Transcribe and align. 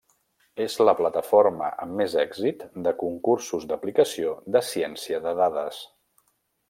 És 0.63 0.75
la 0.89 0.93
plataforma 1.01 1.67
amb 1.83 1.93
més 1.99 2.15
èxit 2.23 2.65
de 2.87 2.93
concursos 3.03 3.69
d'aplicació 3.73 4.35
de 4.57 4.63
ciència 4.71 5.21
de 5.29 5.35
dades. 5.43 5.85